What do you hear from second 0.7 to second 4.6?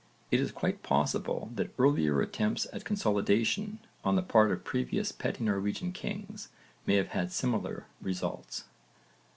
possible that earlier attempts at consolidation on the part